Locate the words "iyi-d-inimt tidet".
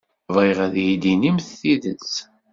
0.77-2.11